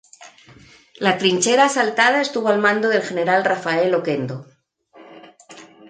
[0.99, 4.47] La trinchera asaltada estuvo al mando del general Rafael Oquendo.